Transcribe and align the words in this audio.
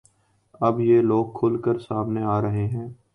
اب 0.61 0.79
یہ 0.79 1.01
لوگ 1.01 1.25
کھل 1.33 1.61
کر 1.61 1.79
سامنے 1.79 2.23
آ 2.25 2.39
رہے 2.41 2.65
ہیں 2.67 2.87